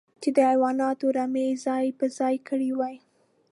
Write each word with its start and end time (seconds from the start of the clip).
چې 0.21 0.29
د 0.35 0.37
حيواناتو 0.49 1.05
رمې 1.17 1.43
يې 1.49 1.55
ځای 1.65 1.85
پر 1.99 2.09
ځای 2.19 2.35
کړې 2.47 2.69
وې. 2.77 2.95